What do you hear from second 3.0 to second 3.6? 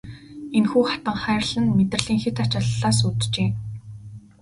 үүджээ.